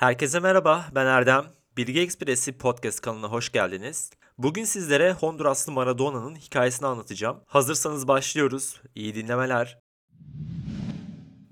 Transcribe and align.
Herkese 0.00 0.40
merhaba, 0.40 0.86
ben 0.94 1.06
Erdem. 1.06 1.46
Bilgi 1.76 2.00
Ekspresi 2.00 2.58
podcast 2.58 3.00
kanalına 3.00 3.28
hoş 3.28 3.52
geldiniz. 3.52 4.10
Bugün 4.38 4.64
sizlere 4.64 5.12
Honduraslı 5.12 5.72
Maradona'nın 5.72 6.36
hikayesini 6.36 6.86
anlatacağım. 6.86 7.40
Hazırsanız 7.46 8.08
başlıyoruz. 8.08 8.80
İyi 8.94 9.14
dinlemeler. 9.14 9.78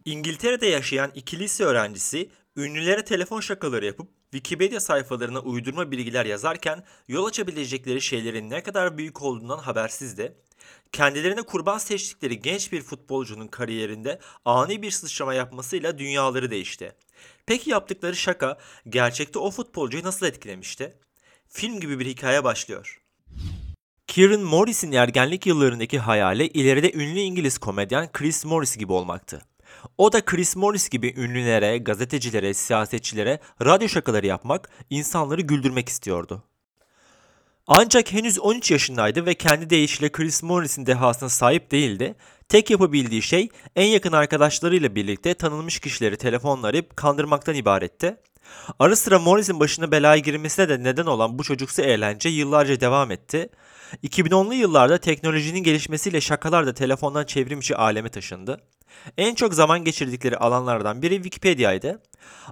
İngiltere'de 0.04 0.66
yaşayan 0.66 1.10
iki 1.14 1.38
lise 1.38 1.64
öğrencisi 1.64 2.30
ünlülere 2.56 3.04
telefon 3.04 3.40
şakaları 3.40 3.86
yapıp 3.86 4.08
Wikipedia 4.32 4.80
sayfalarına 4.80 5.40
uydurma 5.40 5.90
bilgiler 5.90 6.26
yazarken 6.26 6.84
yol 7.08 7.26
açabilecekleri 7.26 8.00
şeylerin 8.00 8.50
ne 8.50 8.62
kadar 8.62 8.98
büyük 8.98 9.22
olduğundan 9.22 9.58
habersizdi. 9.58 10.36
Kendilerine 10.92 11.42
kurban 11.42 11.78
seçtikleri 11.78 12.40
genç 12.40 12.72
bir 12.72 12.82
futbolcunun 12.82 13.48
kariyerinde 13.48 14.18
ani 14.44 14.82
bir 14.82 14.90
sıçrama 14.90 15.34
yapmasıyla 15.34 15.98
dünyaları 15.98 16.50
değişti. 16.50 16.94
Peki 17.46 17.70
yaptıkları 17.70 18.16
şaka 18.16 18.58
gerçekte 18.88 19.38
o 19.38 19.50
futbolcuyu 19.50 20.04
nasıl 20.04 20.26
etkilemişti? 20.26 20.94
Film 21.48 21.80
gibi 21.80 21.98
bir 21.98 22.06
hikaye 22.06 22.44
başlıyor. 22.44 23.02
Kieran 24.06 24.40
Morris'in 24.40 24.92
ergenlik 24.92 25.46
yıllarındaki 25.46 25.98
hayali 25.98 26.46
ileride 26.46 26.92
ünlü 26.92 27.18
İngiliz 27.18 27.58
komedyen 27.58 28.12
Chris 28.12 28.44
Morris 28.44 28.76
gibi 28.76 28.92
olmaktı. 28.92 29.42
O 29.98 30.12
da 30.12 30.24
Chris 30.24 30.56
Morris 30.56 30.88
gibi 30.88 31.14
ünlülere, 31.16 31.78
gazetecilere, 31.78 32.54
siyasetçilere 32.54 33.40
radyo 33.64 33.88
şakaları 33.88 34.26
yapmak, 34.26 34.70
insanları 34.90 35.40
güldürmek 35.40 35.88
istiyordu. 35.88 36.42
Ancak 37.66 38.12
henüz 38.12 38.38
13 38.38 38.70
yaşındaydı 38.70 39.26
ve 39.26 39.34
kendi 39.34 39.70
deyişiyle 39.70 40.12
Chris 40.12 40.42
Morris'in 40.42 40.86
dehasına 40.86 41.28
sahip 41.28 41.70
değildi. 41.70 42.14
Tek 42.48 42.70
yapabildiği 42.70 43.22
şey 43.22 43.48
en 43.76 43.86
yakın 43.86 44.12
arkadaşlarıyla 44.12 44.94
birlikte 44.94 45.34
tanınmış 45.34 45.80
kişileri 45.80 46.16
telefonla 46.16 46.66
arayıp 46.66 46.96
kandırmaktan 46.96 47.54
ibaretti. 47.54 48.16
Ara 48.78 48.96
sıra 48.96 49.18
Morris'in 49.18 49.60
başına 49.60 49.90
belaya 49.90 50.18
girmesine 50.18 50.68
de 50.68 50.82
neden 50.82 51.06
olan 51.06 51.38
bu 51.38 51.44
çocuksu 51.44 51.82
eğlence 51.82 52.28
yıllarca 52.28 52.80
devam 52.80 53.10
etti. 53.10 53.48
2010'lu 54.04 54.54
yıllarda 54.54 54.98
teknolojinin 54.98 55.62
gelişmesiyle 55.62 56.20
şakalar 56.20 56.66
da 56.66 56.74
telefondan 56.74 57.24
çevrimçi 57.24 57.76
aleme 57.76 58.08
taşındı. 58.08 58.60
En 59.18 59.34
çok 59.34 59.54
zaman 59.54 59.84
geçirdikleri 59.84 60.36
alanlardan 60.36 61.02
biri 61.02 61.14
Wikipedia'ydı. 61.14 62.02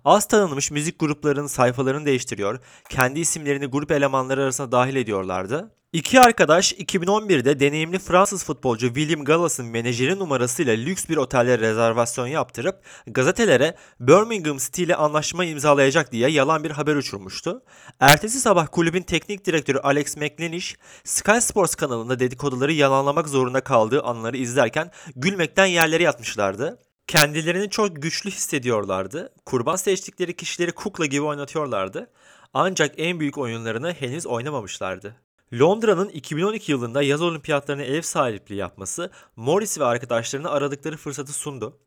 Az 0.04 0.28
tanınmış 0.28 0.70
müzik 0.70 1.00
gruplarının 1.00 1.46
sayfalarını 1.46 2.06
değiştiriyor, 2.06 2.60
kendi 2.88 3.20
isimlerini 3.20 3.66
grup 3.66 3.92
elemanları 3.92 4.42
arasına 4.42 4.72
dahil 4.72 4.96
ediyorlardı. 4.96 5.70
İki 5.96 6.20
arkadaş 6.20 6.72
2011'de 6.72 7.60
deneyimli 7.60 7.98
Fransız 7.98 8.44
futbolcu 8.44 8.86
William 8.86 9.24
Gallas'ın 9.24 9.66
menajeri 9.66 10.18
numarasıyla 10.18 10.74
lüks 10.74 11.08
bir 11.08 11.16
otelde 11.16 11.58
rezervasyon 11.58 12.26
yaptırıp 12.26 12.80
gazetelere 13.06 13.76
Birmingham 14.00 14.56
City 14.58 14.82
ile 14.82 14.96
anlaşma 14.96 15.44
imzalayacak 15.44 16.12
diye 16.12 16.28
yalan 16.30 16.64
bir 16.64 16.70
haber 16.70 16.96
uçurmuştu. 16.96 17.62
Ertesi 18.00 18.40
sabah 18.40 18.66
kulübün 18.72 19.02
teknik 19.02 19.44
direktörü 19.44 19.78
Alex 19.78 20.16
McLeish, 20.16 20.76
Sky 21.04 21.38
Sports 21.40 21.74
kanalında 21.74 22.18
dedikoduları 22.18 22.72
yalanlamak 22.72 23.28
zorunda 23.28 23.60
kaldığı 23.60 24.02
anları 24.02 24.36
izlerken 24.36 24.90
gülmekten 25.16 25.66
yerlere 25.66 26.02
yatmışlardı. 26.02 26.78
Kendilerini 27.06 27.70
çok 27.70 28.02
güçlü 28.02 28.30
hissediyorlardı. 28.30 29.32
Kurban 29.46 29.76
seçtikleri 29.76 30.36
kişileri 30.36 30.72
kukla 30.72 31.06
gibi 31.06 31.22
oynatıyorlardı. 31.22 32.10
Ancak 32.54 32.94
en 32.98 33.20
büyük 33.20 33.38
oyunlarını 33.38 33.92
henüz 33.92 34.26
oynamamışlardı. 34.26 35.25
Londra'nın 35.54 36.08
2012 36.08 36.72
yılında 36.72 37.02
yaz 37.02 37.22
olimpiyatlarına 37.22 37.82
ev 37.82 38.02
sahipliği 38.02 38.54
yapması 38.54 39.10
Morris 39.36 39.78
ve 39.78 39.84
arkadaşlarına 39.84 40.50
aradıkları 40.50 40.96
fırsatı 40.96 41.32
sundu. 41.32 41.78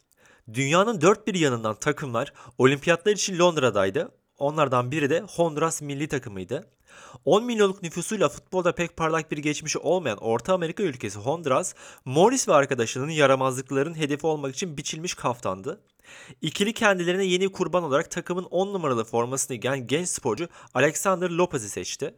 Dünyanın 0.54 1.02
dört 1.02 1.28
bir 1.28 1.36
yanından 1.36 1.76
takımlar 1.76 2.34
olimpiyatlar 2.58 3.12
için 3.12 3.40
Londra'daydı. 3.40 4.12
Onlardan 4.38 4.92
biri 4.92 5.10
de 5.10 5.24
Honduras 5.30 5.82
milli 5.82 6.08
takımıydı. 6.08 6.70
10 7.26 7.46
milyonluk 7.46 7.84
nüfusuyla 7.84 8.30
futbolda 8.30 8.76
pek 8.76 8.98
parlak 8.98 9.32
bir 9.32 9.38
geçmişi 9.38 9.80
olmayan 9.80 10.18
Orta 10.18 10.54
Amerika 10.54 10.84
ülkesi 10.84 11.20
Honduras, 11.20 11.74
Morris 12.06 12.48
ve 12.48 12.54
arkadaşlarının 12.54 13.12
yaramazlıkların 13.12 13.96
hedefi 13.96 14.28
olmak 14.28 14.56
için 14.56 14.78
biçilmiş 14.78 15.14
kaftandı. 15.14 15.82
İkili 16.42 16.74
kendilerine 16.74 17.26
yeni 17.26 17.52
kurban 17.52 17.84
olarak 17.84 18.12
takımın 18.12 18.44
10 18.44 18.74
numaralı 18.74 19.04
formasını 19.04 19.58
giyen 19.58 19.88
genç 19.88 20.10
sporcu 20.10 20.48
Alexander 20.74 21.30
Lopez'i 21.30 21.70
seçti. 21.70 22.16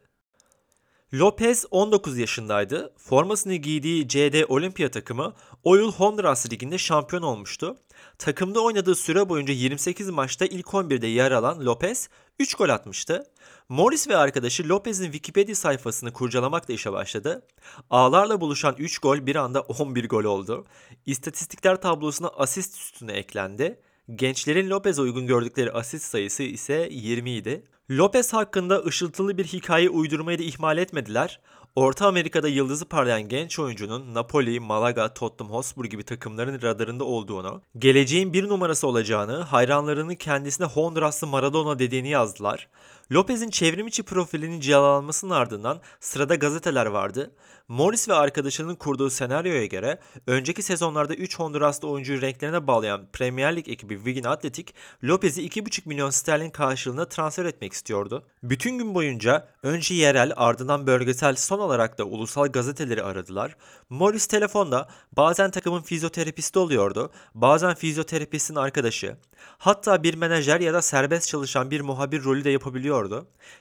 Lopez 1.13 1.65
19 1.71 2.17
yaşındaydı. 2.17 2.93
Formasını 2.97 3.55
giydiği 3.55 4.07
CD 4.07 4.43
Olimpiya 4.49 4.91
takımı 4.91 5.33
o 5.63 5.75
yıl 5.75 5.91
Honduras 5.91 6.51
Ligi'nde 6.51 6.77
şampiyon 6.77 7.21
olmuştu. 7.21 7.77
Takımda 8.17 8.61
oynadığı 8.63 8.95
süre 8.95 9.29
boyunca 9.29 9.53
28 9.53 10.09
maçta 10.09 10.45
ilk 10.45 10.65
11'de 10.65 11.07
yer 11.07 11.31
alan 11.31 11.65
Lopez 11.65 12.09
3 12.39 12.55
gol 12.55 12.69
atmıştı. 12.69 13.23
Morris 13.69 14.07
ve 14.07 14.17
arkadaşı 14.17 14.69
Lopez'in 14.69 15.03
Wikipedia 15.03 15.55
sayfasını 15.55 16.13
kurcalamakla 16.13 16.73
işe 16.73 16.91
başladı. 16.91 17.47
Ağlarla 17.89 18.41
buluşan 18.41 18.75
3 18.77 18.99
gol 18.99 19.25
bir 19.25 19.35
anda 19.35 19.61
11 19.61 20.09
gol 20.09 20.23
oldu. 20.23 20.65
İstatistikler 21.05 21.81
tablosuna 21.81 22.27
asist 22.27 22.77
üstüne 22.77 23.13
eklendi. 23.13 23.79
Gençlerin 24.15 24.69
Lopez'e 24.69 25.01
uygun 25.01 25.27
gördükleri 25.27 25.71
asist 25.71 26.05
sayısı 26.05 26.43
ise 26.43 26.87
20 26.91 27.31
idi. 27.31 27.63
Lopez 27.97 28.33
hakkında 28.33 28.83
ışıltılı 28.83 29.37
bir 29.37 29.45
hikaye 29.45 29.89
uydurmayı 29.89 30.39
da 30.39 30.43
ihmal 30.43 30.77
etmediler. 30.77 31.39
Orta 31.75 32.07
Amerika'da 32.07 32.47
yıldızı 32.47 32.85
parlayan 32.85 33.21
genç 33.29 33.59
oyuncunun 33.59 34.13
Napoli, 34.13 34.59
Malaga, 34.59 35.13
Tottenham 35.13 35.53
Hotspur 35.53 35.85
gibi 35.85 36.03
takımların 36.03 36.61
radarında 36.61 37.03
olduğunu, 37.03 37.61
geleceğin 37.77 38.33
bir 38.33 38.49
numarası 38.49 38.87
olacağını, 38.87 39.41
hayranlarının 39.41 40.15
kendisine 40.15 40.67
Honduraslı 40.67 41.27
Maradona 41.27 41.79
dediğini 41.79 42.09
yazdılar. 42.09 42.67
Lopez'in 43.11 43.49
çevrimiçi 43.49 44.03
profilinin 44.03 44.59
cilalanmasının 44.59 45.31
ardından 45.31 45.81
sırada 45.99 46.35
gazeteler 46.35 46.85
vardı. 46.85 47.31
Morris 47.67 48.09
ve 48.09 48.13
arkadaşının 48.13 48.75
kurduğu 48.75 49.09
senaryoya 49.09 49.65
göre 49.65 49.99
önceki 50.27 50.61
sezonlarda 50.61 51.15
3 51.15 51.39
Honduraslı 51.39 51.87
oyuncuyu 51.87 52.21
renklerine 52.21 52.67
bağlayan 52.67 53.07
Premier 53.13 53.55
Lig 53.55 53.69
ekibi 53.69 53.95
Wigan 53.95 54.31
Athletic, 54.31 54.73
Lopez'i 55.03 55.47
2,5 55.47 55.81
milyon 55.85 56.09
sterlin 56.09 56.49
karşılığında 56.49 57.09
transfer 57.09 57.45
etmek 57.45 57.73
istiyordu. 57.73 58.23
Bütün 58.43 58.77
gün 58.77 58.95
boyunca 58.95 59.47
önce 59.63 59.95
yerel 59.95 60.33
ardından 60.35 60.87
bölgesel 60.87 61.35
son 61.35 61.59
olarak 61.59 61.97
da 61.97 62.03
ulusal 62.03 62.47
gazeteleri 62.47 63.03
aradılar. 63.03 63.55
Morris 63.89 64.27
telefonda 64.27 64.87
bazen 65.17 65.51
takımın 65.51 65.81
fizyoterapisti 65.81 66.59
oluyordu, 66.59 67.11
bazen 67.35 67.75
fizyoterapistin 67.75 68.55
arkadaşı. 68.55 69.17
Hatta 69.57 70.03
bir 70.03 70.13
menajer 70.13 70.59
ya 70.59 70.73
da 70.73 70.81
serbest 70.81 71.27
çalışan 71.27 71.71
bir 71.71 71.81
muhabir 71.81 72.23
rolü 72.23 72.43
de 72.43 72.49
yapabiliyordu. 72.49 73.00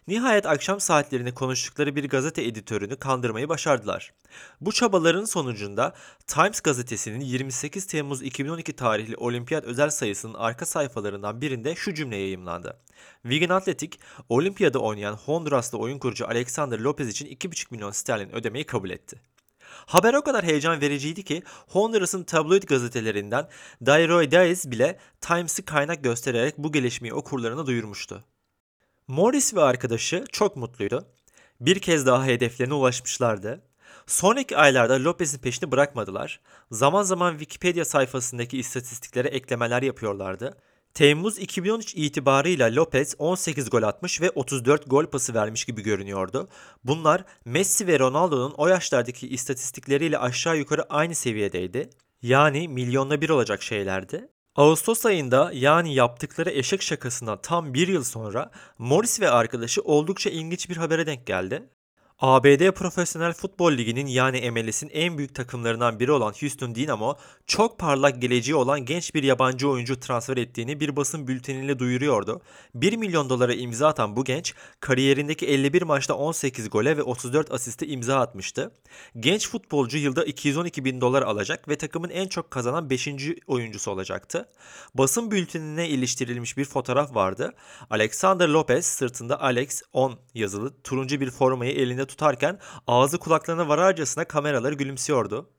Nihayet 0.09 0.47
akşam 0.47 0.81
saatlerinde 0.81 1.35
konuştukları 1.35 1.97
bir 1.97 2.09
gazete 2.09 2.43
editörünü 2.43 2.97
kandırmayı 2.97 3.49
başardılar. 3.49 4.13
Bu 4.61 4.73
çabaların 4.73 5.25
sonucunda 5.25 5.95
Times 6.27 6.61
gazetesinin 6.61 7.21
28 7.21 7.87
Temmuz 7.87 8.23
2012 8.23 8.73
tarihli 8.73 9.17
olimpiyat 9.17 9.65
özel 9.65 9.91
sayısının 9.91 10.35
arka 10.35 10.67
sayfalarından 10.67 11.41
birinde 11.41 11.75
şu 11.75 11.95
cümle 11.95 12.17
yayımlandı. 12.17 12.81
Wigan 13.23 13.57
Athletic, 13.57 13.99
olimpiyada 14.29 14.79
oynayan 14.79 15.15
Honduraslı 15.15 15.79
oyun 15.79 15.99
kurucu 15.99 16.27
Alexander 16.27 16.79
Lopez 16.79 17.09
için 17.09 17.27
2,5 17.27 17.67
milyon 17.71 17.91
sterlin 17.91 18.31
ödemeyi 18.31 18.67
kabul 18.67 18.91
etti. 18.91 19.21
Haber 19.87 20.15
o 20.15 20.23
kadar 20.23 20.45
heyecan 20.45 20.81
vericiydi 20.81 21.25
ki 21.25 21.43
Honduras'ın 21.69 22.25
tabloid 22.25 22.63
gazetelerinden 22.63 23.49
Diario 23.87 24.31
Diaz 24.31 24.71
bile 24.71 24.99
Times'ı 25.21 25.65
kaynak 25.65 26.05
göstererek 26.05 26.59
bu 26.59 26.73
gelişmeyi 26.73 27.15
okurlarına 27.15 27.67
duyurmuştu. 27.67 28.25
Morris 29.11 29.55
ve 29.55 29.61
arkadaşı 29.61 30.25
çok 30.33 30.57
mutluydu. 30.57 31.07
Bir 31.61 31.79
kez 31.79 32.07
daha 32.07 32.27
hedeflerine 32.27 32.75
ulaşmışlardı. 32.75 33.63
Sonraki 34.07 34.57
aylarda 34.57 35.05
Lopez'in 35.05 35.39
peşini 35.39 35.73
bırakmadılar. 35.73 36.41
Zaman 36.71 37.03
zaman 37.03 37.31
Wikipedia 37.39 37.85
sayfasındaki 37.85 38.59
istatistiklere 38.59 39.29
eklemeler 39.29 39.83
yapıyorlardı. 39.83 40.57
Temmuz 40.95 41.39
2013 41.39 41.95
itibarıyla 41.95 42.75
Lopez 42.75 43.15
18 43.19 43.71
gol 43.71 43.83
atmış 43.83 44.21
ve 44.21 44.31
34 44.31 44.91
gol 44.91 45.07
pası 45.07 45.35
vermiş 45.35 45.65
gibi 45.65 45.83
görünüyordu. 45.83 46.49
Bunlar 46.85 47.25
Messi 47.45 47.87
ve 47.87 47.99
Ronaldo'nun 47.99 48.55
o 48.57 48.69
yaşlardaki 48.69 49.29
istatistikleriyle 49.29 50.19
aşağı 50.19 50.59
yukarı 50.59 50.83
aynı 50.93 51.15
seviyedeydi. 51.15 51.91
Yani 52.23 52.69
milyonla 52.69 53.21
bir 53.21 53.29
olacak 53.29 53.63
şeylerdi. 53.63 54.29
Ağustos 54.57 55.07
ayında 55.07 55.51
yani 55.55 55.95
yaptıkları 55.95 56.51
eşek 56.51 56.83
şakasından 56.83 57.43
tam 57.43 57.75
bir 57.75 57.89
yıl 57.89 58.05
sonra 58.05 58.51
Morris 58.79 59.21
ve 59.21 59.31
arkadaşı 59.31 59.83
oldukça 59.83 60.31
ilginç 60.31 60.71
bir 60.71 60.77
habere 60.77 61.07
denk 61.07 61.27
geldi. 61.27 61.71
ABD 62.23 62.71
Profesyonel 62.71 63.33
Futbol 63.33 63.73
Ligi'nin 63.73 64.07
yani 64.07 64.51
MLS'in 64.51 64.89
en 64.93 65.19
büyük 65.19 65.35
takımlarından 65.35 66.01
biri 66.01 66.13
olan 66.13 66.33
Houston 66.41 66.75
Dynamo, 66.75 67.17
çok 67.47 67.79
parlak 67.79 68.23
geleceği 68.23 68.55
olan 68.55 68.85
genç 68.85 69.15
bir 69.15 69.23
yabancı 69.23 69.69
oyuncu 69.69 70.01
transfer 70.01 70.37
ettiğini 70.37 70.81
bir 70.81 70.97
basın 70.97 71.29
bülteniyle 71.29 71.79
duyuruyordu. 71.79 72.41
1 72.75 72.97
milyon 72.97 73.31
dolara 73.31 73.55
imza 73.55 73.89
atan 73.89 74.17
bu 74.17 74.25
genç, 74.25 74.55
kariyerindeki 74.81 75.47
51 75.47 75.83
maçta 75.83 76.15
18 76.15 76.71
gole 76.71 76.97
ve 76.97 77.03
34 77.03 77.53
asiste 77.53 77.87
imza 77.87 78.21
atmıştı. 78.21 78.73
Genç 79.21 79.49
futbolcu 79.49 79.99
yılda 79.99 80.25
212 80.25 80.85
bin 80.85 81.01
dolar 81.01 81.23
alacak 81.23 81.69
ve 81.69 81.77
takımın 81.79 82.11
en 82.11 82.29
çok 82.29 82.51
kazanan 82.51 82.91
5. 82.91 83.09
oyuncusu 83.47 83.91
olacaktı. 83.91 84.49
Basın 84.95 85.31
bültenine 85.31 85.89
iliştirilmiş 85.89 86.57
bir 86.57 86.65
fotoğraf 86.65 87.15
vardı. 87.15 87.55
Alexander 87.91 88.49
Lopez 88.49 88.87
sırtında 88.87 89.41
Alex 89.41 89.83
10 89.93 90.19
yazılı 90.35 90.83
turuncu 90.83 91.21
bir 91.21 91.31
formayı 91.31 91.73
elinde 91.73 92.10
tutarken 92.11 92.59
ağzı 92.87 93.19
kulaklarına 93.19 93.69
vararcasına 93.69 94.25
kameraları 94.25 94.75
gülümsüyordu. 94.75 95.51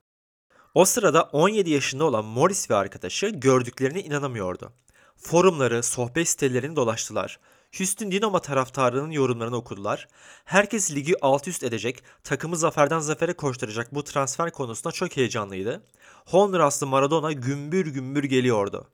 O 0.74 0.86
sırada 0.86 1.24
17 1.24 1.70
yaşında 1.70 2.06
olan 2.06 2.26
Morris 2.26 2.70
ve 2.70 2.76
arkadaşı 2.76 3.28
gördüklerine 3.28 4.02
inanamıyordu. 4.02 4.74
Forumları, 5.18 5.84
sohbet 5.84 6.30
sitelerini 6.30 6.76
dolaştılar. 6.76 7.40
Houston 7.78 8.12
Dynamo 8.12 8.40
taraftarının 8.40 9.12
yorumlarını 9.12 9.56
okudular. 9.56 10.08
Herkes 10.46 10.92
ligi 10.92 11.16
alt 11.22 11.48
üst 11.48 11.64
edecek, 11.64 12.04
takımı 12.24 12.58
zaferden 12.58 13.00
zafere 13.00 13.34
koşturacak 13.34 13.96
bu 13.96 14.04
transfer 14.04 14.52
konusunda 14.52 14.92
çok 14.92 15.18
heyecanlıydı. 15.18 15.84
Honduraslı 16.26 16.88
Maradona 16.88 17.32
gümbür 17.32 17.86
gümbür 17.86 18.24
geliyordu. 18.24 18.88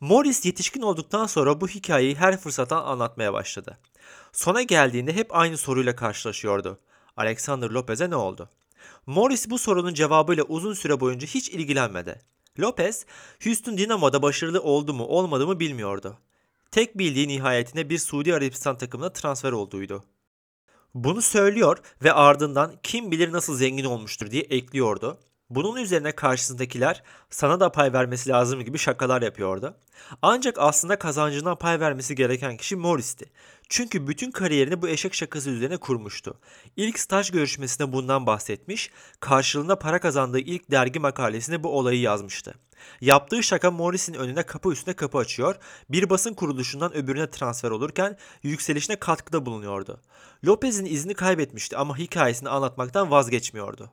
Morris 0.00 0.44
yetişkin 0.44 0.82
olduktan 0.82 1.26
sonra 1.26 1.60
bu 1.60 1.68
hikayeyi 1.68 2.14
her 2.14 2.40
fırsattan 2.40 2.84
anlatmaya 2.84 3.32
başladı. 3.32 3.78
Sona 4.32 4.62
geldiğinde 4.62 5.12
hep 5.12 5.36
aynı 5.36 5.56
soruyla 5.58 5.96
karşılaşıyordu. 5.96 6.78
Alexander 7.16 7.70
Lopez'e 7.70 8.10
ne 8.10 8.16
oldu? 8.16 8.48
Morris 9.06 9.50
bu 9.50 9.58
sorunun 9.58 9.94
cevabıyla 9.94 10.44
uzun 10.44 10.74
süre 10.74 11.00
boyunca 11.00 11.26
hiç 11.26 11.48
ilgilenmedi. 11.48 12.20
Lopez, 12.60 13.06
Houston 13.44 13.78
Dynamo'da 13.78 14.22
başarılı 14.22 14.62
oldu 14.62 14.94
mu 14.94 15.04
olmadı 15.04 15.46
mı 15.46 15.60
bilmiyordu. 15.60 16.18
Tek 16.70 16.98
bildiği 16.98 17.28
nihayetinde 17.28 17.90
bir 17.90 17.98
Suudi 17.98 18.34
Arabistan 18.34 18.78
takımına 18.78 19.12
transfer 19.12 19.52
olduğuydu. 19.52 20.04
Bunu 20.94 21.22
söylüyor 21.22 21.78
ve 22.02 22.12
ardından 22.12 22.74
kim 22.82 23.10
bilir 23.10 23.32
nasıl 23.32 23.56
zengin 23.56 23.84
olmuştur 23.84 24.30
diye 24.30 24.42
ekliyordu. 24.42 25.18
Bunun 25.50 25.76
üzerine 25.76 26.12
karşısındakiler 26.12 27.02
sana 27.30 27.60
da 27.60 27.72
pay 27.72 27.92
vermesi 27.92 28.30
lazım 28.30 28.60
gibi 28.60 28.78
şakalar 28.78 29.22
yapıyordu. 29.22 29.74
Ancak 30.22 30.58
aslında 30.58 30.98
kazancından 30.98 31.56
pay 31.56 31.80
vermesi 31.80 32.14
gereken 32.14 32.56
kişi 32.56 32.76
Morris'ti. 32.76 33.30
Çünkü 33.68 34.06
bütün 34.06 34.30
kariyerini 34.30 34.82
bu 34.82 34.88
eşek 34.88 35.14
şakası 35.14 35.50
üzerine 35.50 35.76
kurmuştu. 35.76 36.40
İlk 36.76 36.98
staj 36.98 37.30
görüşmesinde 37.30 37.92
bundan 37.92 38.26
bahsetmiş, 38.26 38.90
karşılığında 39.20 39.78
para 39.78 40.00
kazandığı 40.00 40.38
ilk 40.38 40.70
dergi 40.70 40.98
makalesinde 40.98 41.62
bu 41.62 41.78
olayı 41.78 42.00
yazmıştı. 42.00 42.54
Yaptığı 43.00 43.42
şaka 43.42 43.70
Morris'in 43.70 44.14
önüne 44.14 44.42
kapı 44.42 44.72
üstüne 44.72 44.94
kapı 44.94 45.18
açıyor, 45.18 45.56
bir 45.90 46.10
basın 46.10 46.34
kuruluşundan 46.34 46.96
öbürüne 46.96 47.30
transfer 47.30 47.70
olurken 47.70 48.16
yükselişine 48.42 48.96
katkıda 48.96 49.46
bulunuyordu. 49.46 50.00
Lopez'in 50.44 50.84
izini 50.84 51.14
kaybetmişti 51.14 51.76
ama 51.76 51.98
hikayesini 51.98 52.48
anlatmaktan 52.48 53.10
vazgeçmiyordu. 53.10 53.90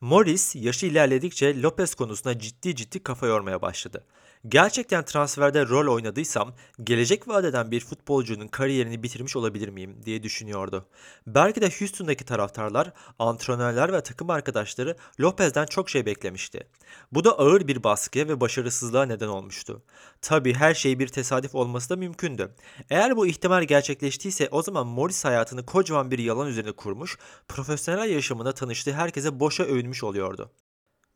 Morris 0.00 0.56
yaşı 0.56 0.86
ilerledikçe 0.86 1.62
Lopez 1.62 1.94
konusunda 1.94 2.38
ciddi 2.38 2.76
ciddi 2.76 3.02
kafa 3.02 3.26
yormaya 3.26 3.62
başladı. 3.62 4.06
Gerçekten 4.48 5.04
transferde 5.04 5.68
rol 5.68 5.94
oynadıysam 5.94 6.54
gelecek 6.84 7.28
vadeden 7.28 7.70
bir 7.70 7.80
futbolcunun 7.80 8.48
kariyerini 8.48 9.02
bitirmiş 9.02 9.36
olabilir 9.36 9.68
miyim 9.68 9.96
diye 10.04 10.22
düşünüyordu. 10.22 10.86
Belki 11.26 11.60
de 11.60 11.70
Houston'daki 11.78 12.24
taraftarlar, 12.24 12.92
antrenörler 13.18 13.92
ve 13.92 14.02
takım 14.02 14.30
arkadaşları 14.30 14.96
Lopez'den 15.20 15.66
çok 15.66 15.90
şey 15.90 16.06
beklemişti. 16.06 16.66
Bu 17.12 17.24
da 17.24 17.38
ağır 17.38 17.68
bir 17.68 17.82
baskıya 17.82 18.28
ve 18.28 18.40
başarısızlığa 18.40 19.06
neden 19.06 19.28
olmuştu. 19.28 19.82
Tabi 20.22 20.54
her 20.54 20.74
şey 20.74 20.98
bir 20.98 21.08
tesadüf 21.08 21.54
olması 21.54 21.90
da 21.90 21.96
mümkündü. 21.96 22.54
Eğer 22.90 23.16
bu 23.16 23.26
ihtimal 23.26 23.62
gerçekleştiyse 23.62 24.48
o 24.50 24.62
zaman 24.62 24.86
Morris 24.86 25.24
hayatını 25.24 25.66
kocaman 25.66 26.10
bir 26.10 26.18
yalan 26.18 26.48
üzerine 26.48 26.72
kurmuş, 26.72 27.18
profesyonel 27.48 28.10
yaşamında 28.10 28.52
tanıştığı 28.52 28.92
herkese 28.92 29.40
boşa 29.40 29.64
övünmüş 29.64 30.04
oluyordu. 30.04 30.50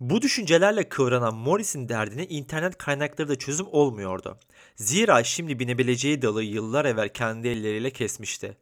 Bu 0.00 0.22
düşüncelerle 0.22 0.88
kıvranan 0.88 1.34
Morris'in 1.34 1.88
derdine 1.88 2.26
internet 2.26 2.78
kaynakları 2.78 3.28
da 3.28 3.37
çözüm 3.37 3.66
olmuyordu. 3.66 4.38
Zira 4.76 5.25
şimdi 5.25 5.58
binebileceği 5.58 6.22
dalı 6.22 6.43
yıllar 6.43 6.84
evvel 6.84 7.08
kendi 7.08 7.48
elleriyle 7.48 7.90
kesmişti. 7.90 8.56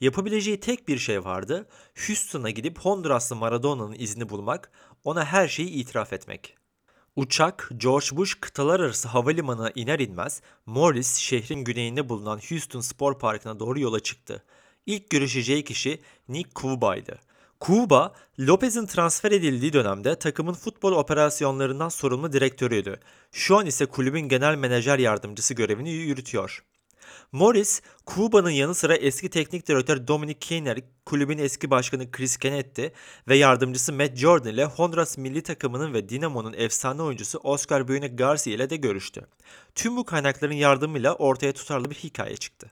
Yapabileceği 0.00 0.60
tek 0.60 0.88
bir 0.88 0.98
şey 0.98 1.24
vardı. 1.24 1.68
Houston'a 2.06 2.50
gidip 2.50 2.78
Honduraslı 2.78 3.36
Maradona'nın 3.36 3.96
izini 3.98 4.28
bulmak, 4.28 4.70
ona 5.04 5.24
her 5.24 5.48
şeyi 5.48 5.68
itiraf 5.68 6.12
etmek. 6.12 6.56
Uçak 7.16 7.70
George 7.76 8.06
Bush 8.12 8.34
kıtalar 8.40 8.80
arası 8.80 9.08
havalimanına 9.08 9.70
iner 9.74 9.98
inmez 9.98 10.42
Morris 10.66 11.16
şehrin 11.16 11.64
güneyinde 11.64 12.08
bulunan 12.08 12.40
Houston 12.48 12.80
Spor 12.80 13.18
Parkı'na 13.18 13.60
doğru 13.60 13.80
yola 13.80 14.00
çıktı. 14.00 14.44
İlk 14.86 15.10
görüşeceği 15.10 15.64
kişi 15.64 16.00
Nick 16.28 16.50
Kuba'ydı. 16.54 17.29
Kuba, 17.60 18.12
Lopez'in 18.38 18.86
transfer 18.86 19.32
edildiği 19.32 19.72
dönemde 19.72 20.18
takımın 20.18 20.52
futbol 20.52 20.92
operasyonlarından 20.92 21.88
sorumlu 21.88 22.32
direktörüydü. 22.32 23.00
Şu 23.32 23.58
an 23.58 23.66
ise 23.66 23.86
kulübün 23.86 24.20
genel 24.20 24.54
menajer 24.54 24.98
yardımcısı 24.98 25.54
görevini 25.54 25.90
yürütüyor. 25.90 26.64
Morris, 27.32 27.82
Kuba'nın 28.06 28.50
yanı 28.50 28.74
sıra 28.74 28.96
eski 28.96 29.30
teknik 29.30 29.68
direktör 29.68 30.06
Dominic 30.06 30.38
Kiner, 30.38 30.78
kulübün 31.06 31.38
eski 31.38 31.70
başkanı 31.70 32.10
Chris 32.10 32.36
Kennetti 32.36 32.92
ve 33.28 33.36
yardımcısı 33.36 33.92
Matt 33.92 34.16
Jordan 34.16 34.52
ile 34.52 34.64
Honduras 34.64 35.18
milli 35.18 35.42
takımının 35.42 35.94
ve 35.94 36.08
Dinamo'nun 36.08 36.52
efsane 36.52 37.02
oyuncusu 37.02 37.38
Oscar 37.38 37.88
Buena 37.88 38.06
Garcia 38.06 38.54
ile 38.54 38.70
de 38.70 38.76
görüştü. 38.76 39.26
Tüm 39.74 39.96
bu 39.96 40.04
kaynakların 40.04 40.54
yardımıyla 40.54 41.14
ortaya 41.14 41.52
tutarlı 41.52 41.90
bir 41.90 41.96
hikaye 41.96 42.36
çıktı. 42.36 42.70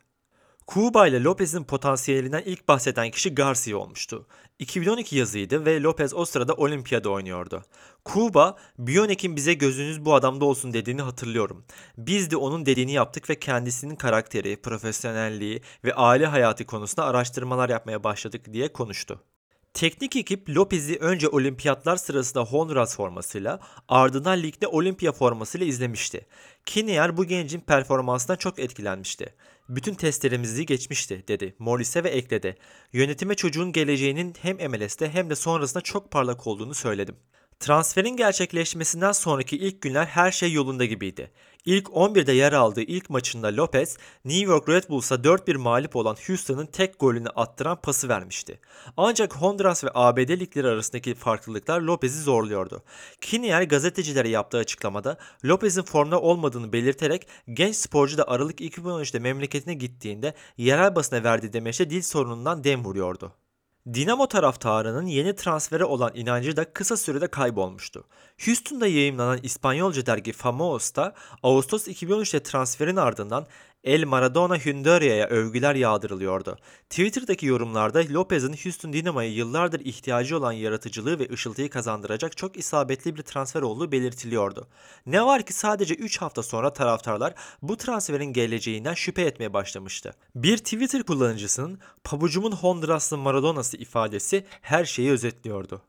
Cuba 0.74 1.06
ile 1.06 1.22
Lopez'in 1.22 1.64
potansiyelinden 1.64 2.42
ilk 2.46 2.68
bahseden 2.68 3.10
kişi 3.10 3.34
Garcia 3.34 3.76
olmuştu. 3.76 4.26
2012 4.58 5.16
yazıydı 5.16 5.64
ve 5.64 5.82
Lopez 5.82 6.14
o 6.14 6.24
sırada 6.24 6.54
olimpiyada 6.54 7.10
oynuyordu. 7.10 7.64
Cuba, 8.12 8.56
Bionic'in 8.78 9.36
bize 9.36 9.54
gözünüz 9.54 10.04
bu 10.04 10.14
adamda 10.14 10.44
olsun 10.44 10.72
dediğini 10.72 11.02
hatırlıyorum. 11.02 11.64
Biz 11.98 12.30
de 12.30 12.36
onun 12.36 12.66
dediğini 12.66 12.92
yaptık 12.92 13.30
ve 13.30 13.38
kendisinin 13.38 13.96
karakteri, 13.96 14.62
profesyonelliği 14.62 15.62
ve 15.84 15.94
aile 15.94 16.26
hayatı 16.26 16.66
konusunda 16.66 17.06
araştırmalar 17.06 17.68
yapmaya 17.68 18.04
başladık 18.04 18.52
diye 18.52 18.72
konuştu. 18.72 19.22
Teknik 19.74 20.16
ekip 20.16 20.48
Lopez'i 20.48 20.96
önce 20.96 21.28
olimpiyatlar 21.28 21.96
sırasında 21.96 22.44
Honduras 22.44 22.96
formasıyla 22.96 23.60
ardından 23.88 24.42
ligde 24.42 24.66
olimpiya 24.66 25.12
formasıyla 25.12 25.66
izlemişti. 25.66 26.26
Kinnear 26.66 27.16
bu 27.16 27.24
gencin 27.24 27.60
performansından 27.60 28.36
çok 28.36 28.58
etkilenmişti. 28.58 29.34
Bütün 29.68 29.94
testlerimizi 29.94 30.66
geçmişti 30.66 31.24
dedi 31.28 31.54
Morris'e 31.58 32.04
ve 32.04 32.08
ekledi. 32.08 32.56
Yönetime 32.92 33.34
çocuğun 33.34 33.72
geleceğinin 33.72 34.34
hem 34.42 34.70
MLS'te 34.70 35.10
hem 35.10 35.30
de 35.30 35.34
sonrasında 35.34 35.80
çok 35.80 36.10
parlak 36.10 36.46
olduğunu 36.46 36.74
söyledim. 36.74 37.16
Transferin 37.60 38.16
gerçekleşmesinden 38.16 39.12
sonraki 39.12 39.56
ilk 39.56 39.82
günler 39.82 40.06
her 40.06 40.32
şey 40.32 40.52
yolunda 40.52 40.84
gibiydi. 40.84 41.30
İlk 41.64 41.86
11'de 41.86 42.32
yer 42.32 42.52
aldığı 42.52 42.80
ilk 42.80 43.10
maçında 43.10 43.56
Lopez, 43.56 43.96
New 44.24 44.52
York 44.52 44.68
Red 44.68 44.88
Bulls'a 44.88 45.14
4-1 45.14 45.56
mağlup 45.56 45.96
olan 45.96 46.16
Houston'ın 46.26 46.66
tek 46.66 47.00
golünü 47.00 47.28
attıran 47.28 47.80
pası 47.80 48.08
vermişti. 48.08 48.60
Ancak 48.96 49.36
Honduras 49.36 49.84
ve 49.84 49.88
ABD 49.94 50.18
ligleri 50.18 50.66
arasındaki 50.66 51.14
farklılıklar 51.14 51.80
Lopez'i 51.80 52.22
zorluyordu. 52.22 52.82
Kinnear 53.20 53.62
gazetecilere 53.62 54.28
yaptığı 54.28 54.58
açıklamada 54.58 55.18
Lopez'in 55.44 55.82
formda 55.82 56.20
olmadığını 56.20 56.72
belirterek 56.72 57.26
genç 57.52 57.76
sporcu 57.76 58.18
da 58.18 58.28
Aralık 58.28 58.60
2013'te 58.60 59.18
memleketine 59.18 59.74
gittiğinde 59.74 60.34
yerel 60.56 60.96
basına 60.96 61.24
verdiği 61.24 61.52
demeçte 61.52 61.90
dil 61.90 62.02
sorunundan 62.02 62.64
dem 62.64 62.84
vuruyordu. 62.84 63.32
Dinamo 63.86 64.26
taraftarının 64.28 65.06
yeni 65.06 65.34
transfere 65.34 65.84
olan 65.84 66.10
inancı 66.14 66.56
da 66.56 66.72
kısa 66.72 66.96
sürede 66.96 67.26
kaybolmuştu. 67.26 68.04
Houston'da 68.44 68.86
yayımlanan 68.86 69.38
İspanyolca 69.42 70.06
dergi 70.06 70.32
Famos'ta 70.32 71.14
Ağustos 71.42 71.88
2013'te 71.88 72.42
transferin 72.42 72.96
ardından 72.96 73.46
El 73.84 74.04
Maradona 74.04 74.56
Hündörya'ya 74.56 75.26
övgüler 75.28 75.74
yağdırılıyordu. 75.74 76.56
Twitter'daki 76.90 77.46
yorumlarda 77.46 78.02
Lopez'in 78.10 78.56
Houston 78.64 78.92
Dynamo'ya 78.92 79.28
yıllardır 79.28 79.80
ihtiyacı 79.80 80.38
olan 80.38 80.52
yaratıcılığı 80.52 81.18
ve 81.18 81.28
ışıltıyı 81.32 81.70
kazandıracak 81.70 82.36
çok 82.36 82.56
isabetli 82.56 83.16
bir 83.16 83.22
transfer 83.22 83.62
olduğu 83.62 83.92
belirtiliyordu. 83.92 84.68
Ne 85.06 85.26
var 85.26 85.46
ki 85.46 85.52
sadece 85.52 85.94
3 85.94 86.20
hafta 86.20 86.42
sonra 86.42 86.72
taraftarlar 86.72 87.34
bu 87.62 87.76
transferin 87.76 88.32
geleceğinden 88.32 88.94
şüphe 88.94 89.22
etmeye 89.22 89.52
başlamıştı. 89.52 90.14
Bir 90.34 90.58
Twitter 90.58 91.02
kullanıcısının 91.02 91.78
pabucumun 92.04 92.52
Honduraslı 92.52 93.18
Maradona'sı 93.18 93.76
ifadesi 93.76 94.44
her 94.62 94.84
şeyi 94.84 95.10
özetliyordu. 95.10 95.82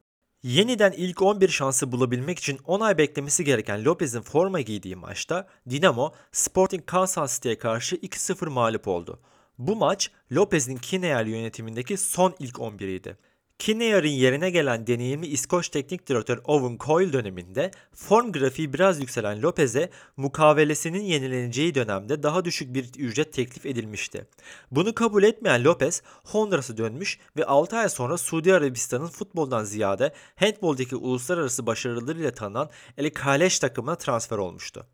Yeniden 0.43 0.91
ilk 0.91 1.21
11 1.21 1.49
şansı 1.49 1.91
bulabilmek 1.91 2.39
için 2.39 2.59
10 2.65 2.79
ay 2.79 2.97
beklemesi 2.97 3.43
gereken 3.43 3.85
Lopez'in 3.85 4.21
forma 4.21 4.61
giydiği 4.61 4.95
maçta 4.95 5.47
Dinamo 5.69 6.13
Sporting 6.31 6.85
Kansas 6.85 7.35
City'ye 7.35 7.57
karşı 7.57 7.95
2-0 7.95 8.49
mağlup 8.49 8.87
oldu. 8.87 9.19
Bu 9.57 9.75
maç 9.75 10.11
Lopez'in 10.31 10.77
Kineyer 10.77 11.25
yönetimindeki 11.25 11.97
son 11.97 12.35
ilk 12.39 12.55
11'iydi. 12.55 13.15
Kinnear'ın 13.59 14.07
yerine 14.07 14.49
gelen 14.49 14.87
deneyimli 14.87 15.27
İskoç 15.27 15.69
teknik 15.69 16.07
direktör 16.07 16.39
Owen 16.43 16.77
Coyle 16.85 17.13
döneminde 17.13 17.71
form 17.93 18.31
grafiği 18.31 18.73
biraz 18.73 18.99
yükselen 18.99 19.41
Lopez'e 19.41 19.89
mukavelesinin 20.17 21.01
yenileneceği 21.01 21.75
dönemde 21.75 22.23
daha 22.23 22.45
düşük 22.45 22.73
bir 22.73 22.89
ücret 22.97 23.33
teklif 23.33 23.65
edilmişti. 23.65 24.27
Bunu 24.71 24.95
kabul 24.95 25.23
etmeyen 25.23 25.63
Lopez 25.63 26.01
Honduras'a 26.23 26.77
dönmüş 26.77 27.19
ve 27.37 27.45
6 27.45 27.77
ay 27.77 27.89
sonra 27.89 28.17
Suudi 28.17 28.53
Arabistan'ın 28.53 29.07
futboldan 29.07 29.63
ziyade 29.63 30.13
handboldaki 30.35 30.95
uluslararası 30.95 31.65
başarılarıyla 31.65 32.31
tanınan 32.31 32.69
El 32.97 33.09
Kaleş 33.09 33.59
takımına 33.59 33.95
transfer 33.95 34.37
olmuştu. 34.37 34.87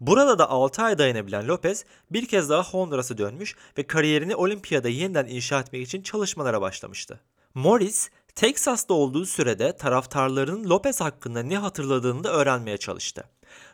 Burada 0.00 0.38
da 0.38 0.50
6 0.50 0.82
ay 0.82 0.98
dayanabilen 0.98 1.48
Lopez 1.48 1.84
bir 2.10 2.26
kez 2.26 2.50
daha 2.50 2.62
Honduras'a 2.62 3.18
dönmüş 3.18 3.56
ve 3.78 3.82
kariyerini 3.82 4.36
olimpiyada 4.36 4.88
yeniden 4.88 5.26
inşa 5.26 5.60
etmek 5.60 5.82
için 5.82 6.02
çalışmalara 6.02 6.60
başlamıştı. 6.60 7.20
Morris, 7.58 8.10
Texas'ta 8.34 8.94
olduğu 8.94 9.26
sürede 9.26 9.76
taraftarlarının 9.76 10.70
Lopez 10.70 11.00
hakkında 11.00 11.42
ne 11.42 11.58
hatırladığını 11.58 12.24
da 12.24 12.32
öğrenmeye 12.32 12.76
çalıştı. 12.76 13.24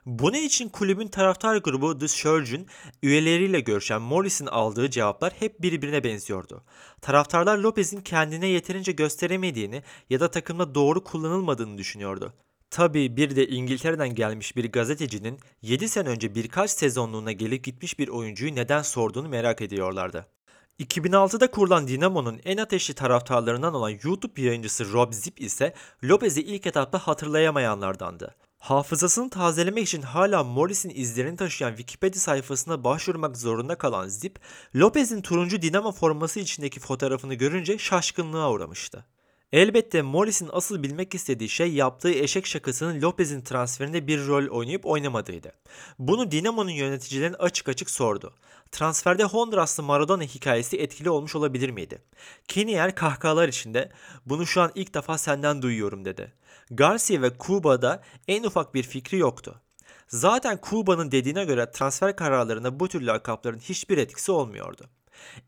Bunun 0.06 0.36
için 0.36 0.68
kulübün 0.68 1.08
taraftar 1.08 1.56
grubu 1.56 1.98
The 1.98 2.08
Surgeon 2.08 2.66
üyeleriyle 3.02 3.60
görüşen 3.60 4.02
Morris'in 4.02 4.46
aldığı 4.46 4.90
cevaplar 4.90 5.32
hep 5.32 5.62
birbirine 5.62 6.04
benziyordu. 6.04 6.64
Taraftarlar 7.00 7.58
Lopez'in 7.58 8.00
kendine 8.00 8.46
yeterince 8.46 8.92
gösteremediğini 8.92 9.82
ya 10.10 10.20
da 10.20 10.30
takımda 10.30 10.74
doğru 10.74 11.04
kullanılmadığını 11.04 11.78
düşünüyordu. 11.78 12.32
Tabii 12.70 13.16
bir 13.16 13.36
de 13.36 13.48
İngiltere'den 13.48 14.14
gelmiş 14.14 14.56
bir 14.56 14.72
gazetecinin 14.72 15.38
7 15.62 15.88
sene 15.88 16.08
önce 16.08 16.34
birkaç 16.34 16.70
sezonluğuna 16.70 17.32
gelip 17.32 17.64
gitmiş 17.64 17.98
bir 17.98 18.08
oyuncuyu 18.08 18.54
neden 18.54 18.82
sorduğunu 18.82 19.28
merak 19.28 19.60
ediyorlardı. 19.60 20.33
2006'da 20.80 21.50
kurulan 21.50 21.88
Dinamo'nun 21.88 22.40
en 22.44 22.56
ateşli 22.56 22.94
taraftarlarından 22.94 23.74
olan 23.74 23.92
YouTube 24.04 24.42
yayıncısı 24.42 24.92
Rob 24.92 25.12
Zip 25.12 25.40
ise 25.40 25.74
Lopez'i 26.04 26.42
ilk 26.42 26.66
etapta 26.66 26.98
hatırlayamayanlardandı. 26.98 28.34
Hafızasını 28.58 29.30
tazelemek 29.30 29.86
için 29.86 30.02
hala 30.02 30.44
Morris'in 30.44 30.92
izlerini 30.94 31.36
taşıyan 31.36 31.70
Wikipedia 31.70 32.20
sayfasına 32.20 32.84
başvurmak 32.84 33.36
zorunda 33.36 33.78
kalan 33.78 34.08
Zip, 34.08 34.38
Lopez'in 34.76 35.22
turuncu 35.22 35.62
Dinamo 35.62 35.92
forması 35.92 36.40
içindeki 36.40 36.80
fotoğrafını 36.80 37.34
görünce 37.34 37.78
şaşkınlığa 37.78 38.50
uğramıştı. 38.50 39.04
Elbette 39.52 40.02
Morris'in 40.02 40.48
asıl 40.52 40.82
bilmek 40.82 41.14
istediği 41.14 41.48
şey 41.48 41.72
yaptığı 41.72 42.10
eşek 42.10 42.46
şakasının 42.46 43.02
Lopez'in 43.02 43.40
transferinde 43.40 44.06
bir 44.06 44.26
rol 44.26 44.48
oynayıp 44.48 44.86
oynamadığıydı. 44.86 45.52
Bunu 45.98 46.30
Dinamo'nun 46.30 46.70
yöneticilerine 46.70 47.36
açık 47.36 47.68
açık 47.68 47.90
sordu. 47.90 48.34
Transferde 48.72 49.24
Honduraslı 49.24 49.82
Maradona 49.82 50.22
hikayesi 50.22 50.76
etkili 50.76 51.10
olmuş 51.10 51.36
olabilir 51.36 51.70
miydi? 51.70 52.02
Kenyer 52.48 52.94
kahkahalar 52.94 53.48
içinde 53.48 53.92
bunu 54.26 54.46
şu 54.46 54.60
an 54.60 54.72
ilk 54.74 54.94
defa 54.94 55.18
senden 55.18 55.62
duyuyorum 55.62 56.04
dedi. 56.04 56.32
Garcia 56.70 57.22
ve 57.22 57.38
Kuba'da 57.38 58.02
en 58.28 58.44
ufak 58.44 58.74
bir 58.74 58.82
fikri 58.82 59.18
yoktu. 59.18 59.60
Zaten 60.08 60.60
Kuba'nın 60.60 61.10
dediğine 61.10 61.44
göre 61.44 61.70
transfer 61.70 62.16
kararlarında 62.16 62.80
bu 62.80 62.88
tür 62.88 63.02
lakapların 63.02 63.58
hiçbir 63.58 63.98
etkisi 63.98 64.32
olmuyordu. 64.32 64.88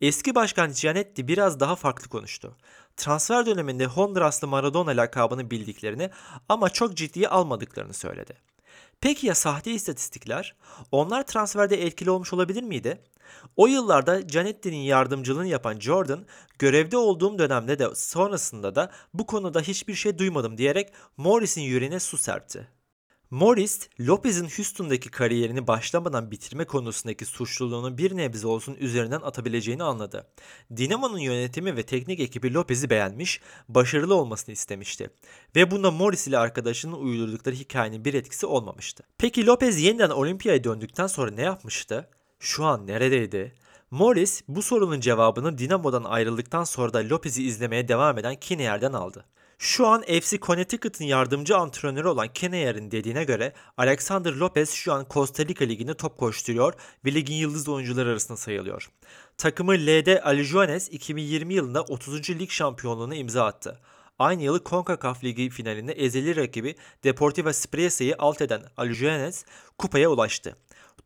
Eski 0.00 0.35
başkan 0.35 0.73
Gianetti 0.73 1.28
biraz 1.28 1.61
daha 1.61 1.76
farklı 1.76 2.08
konuştu. 2.08 2.56
Transfer 2.96 3.46
döneminde 3.46 3.87
Honduraslı 3.87 4.49
Maradona 4.49 4.90
lakabını 4.90 5.50
bildiklerini 5.50 6.11
ama 6.49 6.70
çok 6.70 6.96
ciddiye 6.96 7.28
almadıklarını 7.28 7.94
söyledi. 7.94 8.35
Peki 9.00 9.26
ya 9.26 9.35
sahte 9.35 9.70
istatistikler? 9.70 10.56
Onlar 10.92 11.23
transferde 11.23 11.82
etkili 11.82 12.11
olmuş 12.11 12.32
olabilir 12.32 12.62
miydi? 12.62 13.02
O 13.56 13.66
yıllarda 13.66 14.20
Gianetti'nin 14.20 14.76
yardımcılığını 14.76 15.46
yapan 15.46 15.80
Jordan, 15.80 16.26
görevde 16.58 16.96
olduğum 16.96 17.38
dönemde 17.38 17.78
de 17.78 17.94
sonrasında 17.94 18.75
da 18.75 18.90
bu 19.14 19.26
konuda 19.26 19.61
hiçbir 19.61 19.94
şey 19.94 20.18
duymadım 20.18 20.58
diyerek 20.58 20.92
Morris'in 21.16 21.62
yüreğine 21.62 22.00
su 22.00 22.18
serpti. 22.18 22.68
Morris, 23.30 23.88
Lopez'in 24.00 24.49
Houston'daki 24.49 25.11
kariyerini 25.11 25.66
başlamadan 25.66 26.30
bitirme 26.30 26.64
konusundaki 26.64 27.25
suçluluğunu 27.25 27.99
bir 27.99 28.16
nebze 28.16 28.47
olsun 28.47 28.75
üzerinden 28.75 29.21
atabileceğini 29.21 29.83
anladı. 29.83 30.26
Dinamo'nun 30.76 31.18
yönetimi 31.18 31.76
ve 31.76 31.83
teknik 31.83 32.21
ekibi 32.21 32.54
Lopez'i 32.54 32.90
beğenmiş, 32.90 33.40
başarılı 33.68 34.14
olmasını 34.14 34.52
istemişti. 34.52 35.11
Ve 35.56 35.71
bunda 35.71 35.90
Morris 35.90 36.26
ile 36.26 36.38
arkadaşının 36.38 36.92
uydurdukları 36.92 37.54
hikayenin 37.54 38.04
bir 38.04 38.14
etkisi 38.14 38.47
olmamıştı. 38.47 39.04
Peki 39.18 39.47
Lopez 39.47 39.80
yeniden 39.80 40.11
olimpiyaya 40.11 40.64
döndükten 40.64 41.06
sonra 41.06 41.30
ne 41.30 41.42
yapmıştı? 41.42 42.09
Şu 42.38 42.64
an 42.64 42.87
neredeydi? 42.87 43.54
Morris 43.90 44.42
bu 44.49 44.62
sorunun 44.62 45.00
cevabını 45.00 45.59
Dinamo'dan 45.59 46.04
ayrıldıktan 46.04 46.64
sonra 46.64 46.92
da 46.92 46.99
Lopez'i 46.99 47.42
izlemeye 47.42 47.88
devam 47.88 48.18
eden 48.18 48.35
Kinnear'dan 48.35 48.92
aldı. 48.92 49.25
Şu 49.58 49.86
an 49.86 50.02
FC 50.02 50.38
Connecticut'ın 50.38 51.04
yardımcı 51.04 51.56
antrenörü 51.56 52.08
olan 52.08 52.28
Kenayer'in 52.32 52.90
dediğine 52.90 53.25
göre 53.25 53.52
Alexander 53.76 54.32
Lopez 54.32 54.70
şu 54.70 54.92
an 54.92 55.06
Costa 55.10 55.46
Rica 55.46 55.66
Ligi'nde 55.66 55.94
top 55.94 56.18
koşturuyor 56.18 56.75
ve 57.04 57.14
ligin 57.14 57.34
yıldız 57.34 57.68
oyuncuları 57.68 58.08
arasında 58.08 58.36
sayılıyor. 58.36 58.90
Takımı 59.38 59.72
LD 59.72 60.22
Alujones 60.22 60.88
2020 60.88 61.54
yılında 61.54 61.82
30. 61.82 62.30
lig 62.30 62.50
şampiyonluğunu 62.50 63.14
imza 63.14 63.44
attı. 63.44 63.80
Aynı 64.18 64.42
yıl 64.42 64.64
CONCACAF 64.64 65.25
Ligi 65.25 65.50
finalinde 65.50 65.92
ezeli 65.92 66.36
rakibi 66.36 66.75
Deportivo 67.04 67.52
Spriesa'yı 67.52 68.14
alt 68.18 68.42
eden 68.42 68.62
Alujones 68.76 69.44
kupaya 69.78 70.10
ulaştı. 70.10 70.56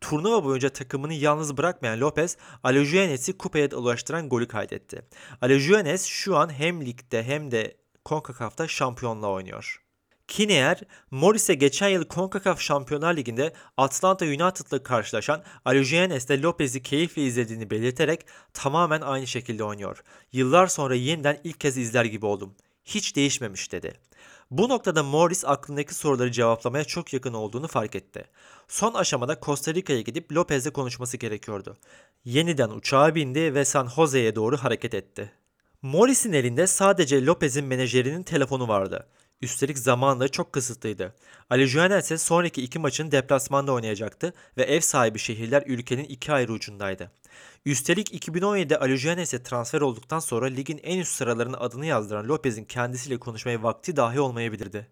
Turnuva 0.00 0.44
boyunca 0.44 0.68
takımını 0.68 1.14
yalnız 1.14 1.56
bırakmayan 1.56 2.00
Lopez, 2.00 2.36
Alajuenes'i 2.62 3.38
kupaya 3.38 3.68
ulaştıran 3.68 4.28
golü 4.28 4.48
kaydetti. 4.48 5.02
Alajuenes 5.40 6.04
şu 6.04 6.36
an 6.36 6.52
hem 6.52 6.86
ligde 6.86 7.22
hem 7.22 7.50
de 7.50 7.79
CONCACAF'ta 8.04 8.68
şampiyonla 8.68 9.28
oynuyor. 9.28 9.82
Kineer, 10.28 10.80
Morris'e 11.10 11.54
geçen 11.54 11.88
yıl 11.88 12.04
CONCACAF 12.08 12.60
Şampiyonlar 12.60 13.16
Ligi'nde 13.16 13.52
Atlanta 13.76 14.24
United'la 14.24 14.82
karşılaşan 14.82 15.42
Alujeanes'te 15.64 16.42
Lopez'i 16.42 16.82
keyifle 16.82 17.22
izlediğini 17.22 17.70
belirterek 17.70 18.26
tamamen 18.54 19.00
aynı 19.00 19.26
şekilde 19.26 19.64
oynuyor. 19.64 20.02
Yıllar 20.32 20.66
sonra 20.66 20.94
yeniden 20.94 21.40
ilk 21.44 21.60
kez 21.60 21.78
izler 21.78 22.04
gibi 22.04 22.26
oldum. 22.26 22.54
Hiç 22.84 23.16
değişmemiş 23.16 23.72
dedi. 23.72 23.92
Bu 24.50 24.68
noktada 24.68 25.02
Morris 25.02 25.44
aklındaki 25.44 25.94
soruları 25.94 26.32
cevaplamaya 26.32 26.84
çok 26.84 27.12
yakın 27.12 27.34
olduğunu 27.34 27.68
fark 27.68 27.94
etti. 27.94 28.24
Son 28.68 28.94
aşamada 28.94 29.38
Costa 29.42 29.74
Rica'ya 29.74 30.00
gidip 30.00 30.32
Lopez'le 30.32 30.70
konuşması 30.70 31.16
gerekiyordu. 31.16 31.76
Yeniden 32.24 32.70
uçağa 32.70 33.14
bindi 33.14 33.54
ve 33.54 33.64
San 33.64 33.88
Jose'ye 33.88 34.36
doğru 34.36 34.56
hareket 34.56 34.94
etti. 34.94 35.32
Morris'in 35.82 36.32
elinde 36.32 36.66
sadece 36.66 37.26
Lopez'in 37.26 37.64
menajerinin 37.64 38.22
telefonu 38.22 38.68
vardı. 38.68 39.06
Üstelik 39.40 39.78
zamanları 39.78 40.30
çok 40.30 40.52
kısıtlıydı. 40.52 41.14
Ali 41.50 41.66
Juanel 41.66 41.98
ise 41.98 42.18
sonraki 42.18 42.62
iki 42.62 42.78
maçın 42.78 43.10
deplasmanda 43.10 43.72
oynayacaktı 43.72 44.32
ve 44.56 44.62
ev 44.62 44.80
sahibi 44.80 45.18
şehirler 45.18 45.62
ülkenin 45.66 46.04
iki 46.04 46.32
ayrı 46.32 46.52
ucundaydı. 46.52 47.10
Üstelik 47.64 48.26
2017'de 48.26 48.78
Ali 48.78 48.96
Juanes'e 48.96 49.42
transfer 49.42 49.80
olduktan 49.80 50.18
sonra 50.18 50.46
ligin 50.46 50.80
en 50.82 50.98
üst 50.98 51.12
sıralarına 51.12 51.56
adını 51.56 51.86
yazdıran 51.86 52.28
Lopez'in 52.28 52.64
kendisiyle 52.64 53.18
konuşmaya 53.18 53.62
vakti 53.62 53.96
dahi 53.96 54.20
olmayabilirdi. 54.20 54.86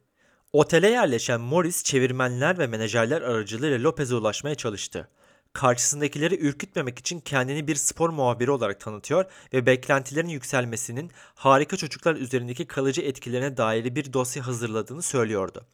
Otele 0.53 0.91
yerleşen 0.91 1.41
Morris 1.41 1.85
çevirmenler 1.85 2.59
ve 2.59 2.67
menajerler 2.67 3.23
aracılığıyla 3.23 3.83
Lopez'e 3.83 4.15
ulaşmaya 4.15 4.55
çalıştı 4.55 5.09
karşısındakileri 5.59 6.39
ürkütmemek 6.39 6.99
için 6.99 7.21
kendini 7.21 7.69
bir 7.69 7.75
spor 7.75 8.11
muhabiri 8.11 8.51
olarak 8.51 8.81
tanıtıyor 8.81 9.25
ve 9.53 9.67
beklentilerin 9.67 10.29
yükselmesinin 10.29 11.11
harika 11.35 11.77
çocuklar 11.77 12.17
üzerindeki 12.17 12.67
kalıcı 12.67 13.03
etkilerine 13.03 13.57
dair 13.57 13.95
bir 13.95 14.13
dosya 14.13 14.47
hazırladığını 14.47 15.03
söylüyordu. 15.03 15.67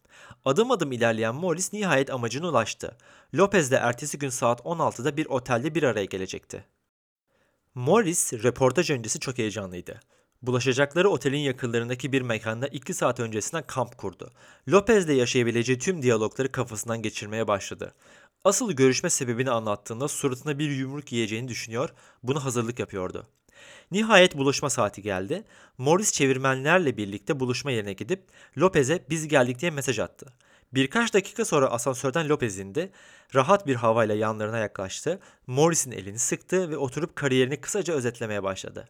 Adım 0.44 0.70
adım 0.70 0.92
ilerleyen 0.92 1.34
Morris 1.34 1.72
nihayet 1.72 2.10
amacına 2.10 2.48
ulaştı. 2.48 2.96
Lopez 3.34 3.70
de 3.70 3.76
ertesi 3.76 4.18
gün 4.18 4.28
saat 4.28 4.60
16'da 4.60 5.16
bir 5.16 5.26
otelde 5.26 5.74
bir 5.74 5.82
araya 5.82 6.04
gelecekti. 6.04 6.64
Morris 7.74 8.32
röportaj 8.32 8.90
öncesi 8.90 9.20
çok 9.20 9.38
heyecanlıydı. 9.38 10.00
Bulaşacakları 10.46 11.08
otelin 11.08 11.38
yakınlarındaki 11.38 12.12
bir 12.12 12.22
mekanda 12.22 12.66
2 12.66 12.94
saat 12.94 13.20
öncesinden 13.20 13.64
kamp 13.66 13.98
kurdu. 13.98 14.30
Lopez'le 14.68 15.08
yaşayabileceği 15.08 15.78
tüm 15.78 16.02
diyalogları 16.02 16.52
kafasından 16.52 17.02
geçirmeye 17.02 17.48
başladı. 17.48 17.94
Asıl 18.44 18.72
görüşme 18.72 19.10
sebebini 19.10 19.50
anlattığında 19.50 20.08
suratına 20.08 20.58
bir 20.58 20.70
yumruk 20.70 21.12
yiyeceğini 21.12 21.48
düşünüyor, 21.48 21.90
bunu 22.22 22.44
hazırlık 22.44 22.78
yapıyordu. 22.78 23.26
Nihayet 23.90 24.36
buluşma 24.36 24.70
saati 24.70 25.02
geldi. 25.02 25.44
Morris 25.78 26.12
çevirmenlerle 26.12 26.96
birlikte 26.96 27.40
buluşma 27.40 27.70
yerine 27.70 27.92
gidip 27.92 28.24
Lopez'e 28.58 29.04
biz 29.10 29.28
geldik 29.28 29.60
diye 29.60 29.70
mesaj 29.70 29.98
attı. 29.98 30.26
Birkaç 30.74 31.14
dakika 31.14 31.44
sonra 31.44 31.66
asansörden 31.66 32.28
Lopez 32.28 32.58
indi. 32.58 32.92
Rahat 33.34 33.66
bir 33.66 33.74
havayla 33.74 34.14
yanlarına 34.14 34.58
yaklaştı. 34.58 35.20
Morris'in 35.46 35.92
elini 35.92 36.18
sıktı 36.18 36.70
ve 36.70 36.76
oturup 36.76 37.16
kariyerini 37.16 37.60
kısaca 37.60 37.94
özetlemeye 37.94 38.42
başladı. 38.42 38.88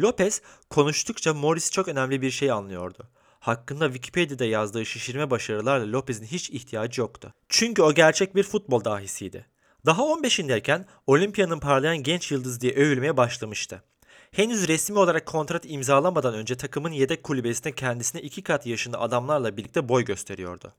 Lopez 0.00 0.42
konuştukça 0.70 1.34
Morris 1.34 1.70
çok 1.70 1.88
önemli 1.88 2.22
bir 2.22 2.30
şey 2.30 2.50
anlıyordu 2.50 3.08
hakkında 3.40 3.86
Wikipedia'da 3.86 4.44
yazdığı 4.44 4.86
şişirme 4.86 5.30
başarılarla 5.30 5.92
Lopez'in 5.92 6.26
hiç 6.26 6.50
ihtiyacı 6.50 7.00
yoktu. 7.00 7.34
Çünkü 7.48 7.82
o 7.82 7.94
gerçek 7.94 8.34
bir 8.34 8.42
futbol 8.42 8.84
dahisiydi. 8.84 9.46
Daha 9.86 10.02
15'indeyken 10.02 10.84
Olimpiya'nın 11.06 11.60
parlayan 11.60 11.96
genç 11.96 12.32
yıldız 12.32 12.60
diye 12.60 12.72
övülmeye 12.72 13.16
başlamıştı. 13.16 13.82
Henüz 14.32 14.68
resmi 14.68 14.98
olarak 14.98 15.26
kontrat 15.26 15.64
imzalamadan 15.68 16.34
önce 16.34 16.56
takımın 16.56 16.90
yedek 16.90 17.22
kulübesinde 17.22 17.72
kendisine 17.74 18.20
iki 18.20 18.42
kat 18.42 18.66
yaşında 18.66 19.00
adamlarla 19.00 19.56
birlikte 19.56 19.88
boy 19.88 20.04
gösteriyordu. 20.04 20.72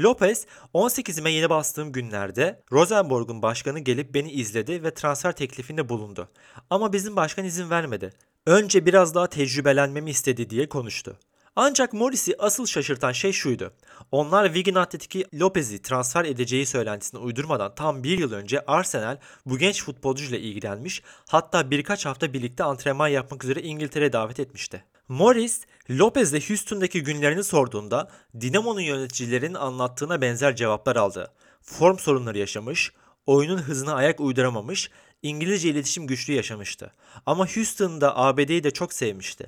Lopez, 0.00 0.46
18'ime 0.74 1.28
yeni 1.28 1.50
bastığım 1.50 1.92
günlerde 1.92 2.62
Rosenborg'un 2.72 3.42
başkanı 3.42 3.78
gelip 3.78 4.14
beni 4.14 4.32
izledi 4.32 4.82
ve 4.82 4.94
transfer 4.94 5.32
teklifinde 5.32 5.88
bulundu. 5.88 6.28
Ama 6.70 6.92
bizim 6.92 7.16
başkan 7.16 7.44
izin 7.44 7.70
vermedi. 7.70 8.12
Önce 8.46 8.86
biraz 8.86 9.14
daha 9.14 9.26
tecrübelenmemi 9.26 10.10
istedi 10.10 10.50
diye 10.50 10.68
konuştu. 10.68 11.16
Ancak 11.56 11.92
Morris'i 11.92 12.34
asıl 12.38 12.66
şaşırtan 12.66 13.12
şey 13.12 13.32
şuydu. 13.32 13.72
Onlar 14.12 14.46
Wigan 14.54 14.80
Athletic'i 14.80 15.24
Lopez'i 15.40 15.82
transfer 15.82 16.24
edeceği 16.24 16.66
söylentisini 16.66 17.20
uydurmadan 17.20 17.74
tam 17.74 18.04
bir 18.04 18.18
yıl 18.18 18.32
önce 18.32 18.60
Arsenal 18.66 19.16
bu 19.46 19.58
genç 19.58 19.84
futbolcuyla 19.84 20.38
ilgilenmiş 20.38 21.02
hatta 21.28 21.70
birkaç 21.70 22.06
hafta 22.06 22.32
birlikte 22.32 22.64
antrenman 22.64 23.08
yapmak 23.08 23.44
üzere 23.44 23.62
İngiltere'ye 23.62 24.12
davet 24.12 24.40
etmişti. 24.40 24.84
Morris, 25.08 25.60
Lopez'le 25.90 26.48
Houston'daki 26.48 27.02
günlerini 27.02 27.44
sorduğunda 27.44 28.10
Dinamo'nun 28.40 28.80
yöneticilerinin 28.80 29.54
anlattığına 29.54 30.20
benzer 30.20 30.56
cevaplar 30.56 30.96
aldı. 30.96 31.32
Form 31.62 31.98
sorunları 31.98 32.38
yaşamış, 32.38 32.92
oyunun 33.26 33.58
hızına 33.58 33.94
ayak 33.94 34.20
uyduramamış, 34.20 34.90
İngilizce 35.22 35.68
iletişim 35.68 36.06
güçlüğü 36.06 36.32
yaşamıştı. 36.32 36.92
Ama 37.26 37.46
Houston'da 37.46 38.16
ABD'yi 38.16 38.64
de 38.64 38.70
çok 38.70 38.92
sevmişti. 38.92 39.46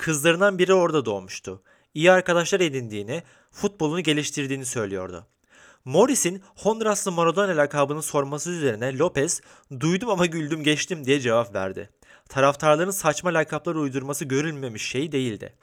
Kızlarından 0.00 0.58
biri 0.58 0.74
orada 0.74 1.04
doğmuştu. 1.04 1.62
İyi 1.94 2.12
arkadaşlar 2.12 2.60
edindiğini, 2.60 3.22
futbolunu 3.50 4.00
geliştirdiğini 4.00 4.66
söylüyordu. 4.66 5.26
Morris'in 5.84 6.42
Honduraslı 6.56 7.12
Maradona 7.12 7.56
lakabını 7.56 8.02
sorması 8.02 8.50
üzerine 8.50 8.98
Lopez, 8.98 9.40
duydum 9.80 10.08
ama 10.08 10.26
güldüm 10.26 10.62
geçtim 10.62 11.04
diye 11.04 11.20
cevap 11.20 11.54
verdi. 11.54 11.90
Taraftarların 12.28 12.90
saçma 12.90 13.34
lakaplar 13.34 13.74
uydurması 13.74 14.24
görülmemiş 14.24 14.88
şey 14.88 15.12
değildi. 15.12 15.54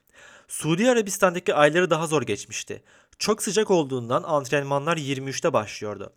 Suudi 0.48 0.90
Arabistan'daki 0.90 1.54
ayları 1.54 1.90
daha 1.90 2.08
zor 2.08 2.22
geçmişti. 2.22 2.84
Çok 3.20 3.44
sıcak 3.44 3.72
olduğundan 3.72 4.24
antrenmanlar 4.24 4.98
23'te 4.98 5.54
başlıyordu. 5.54 6.14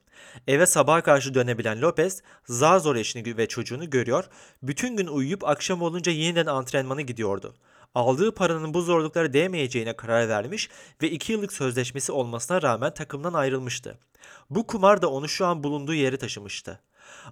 Eve 0.48 0.66
sabaha 0.66 1.02
karşı 1.02 1.34
dönebilen 1.34 1.80
Lopez, 1.82 2.22
zar 2.44 2.78
zor 2.78 2.96
eşini 2.96 3.36
ve 3.36 3.48
çocuğunu 3.48 3.90
görüyor, 3.90 4.24
bütün 4.62 4.96
gün 4.96 5.06
uyuyup 5.06 5.48
akşam 5.48 5.82
olunca 5.82 6.12
yeniden 6.12 6.46
antrenmana 6.46 7.00
gidiyordu. 7.00 7.54
Aldığı 7.94 8.34
paranın 8.34 8.74
bu 8.74 8.82
zorluklara 8.82 9.32
değmeyeceğine 9.32 9.96
karar 9.96 10.28
vermiş 10.28 10.70
ve 11.02 11.10
2 11.10 11.32
yıllık 11.32 11.52
sözleşmesi 11.52 12.12
olmasına 12.12 12.62
rağmen 12.62 12.94
takımdan 12.94 13.32
ayrılmıştı. 13.32 13.98
Bu 14.50 14.66
kumar 14.66 15.02
da 15.02 15.10
onu 15.10 15.28
şu 15.28 15.46
an 15.46 15.64
bulunduğu 15.64 15.94
yere 15.94 16.16
taşımıştı. 16.16 16.80